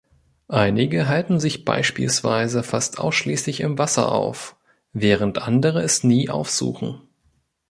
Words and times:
Einige 0.47 1.07
halten 1.07 1.39
sich 1.39 1.63
beispielsweise 1.63 2.63
fast 2.63 2.97
ausschließlich 2.97 3.59
im 3.59 3.77
Wasser 3.77 4.11
auf, 4.11 4.55
während 4.93 5.37
andere 5.37 5.83
es 5.83 6.03
nie 6.03 6.27
aufsuchen. 6.27 7.01